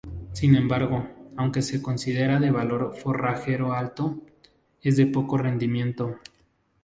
[0.33, 1.07] Sin embargo,
[1.37, 4.19] aunque se considera de valor forrajero alto,
[4.81, 6.17] es de poco rendimiento.